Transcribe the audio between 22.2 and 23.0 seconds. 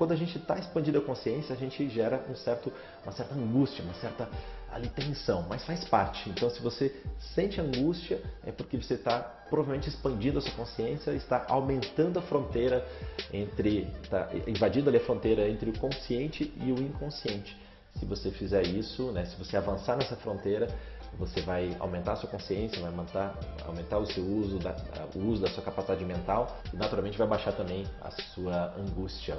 consciência, vai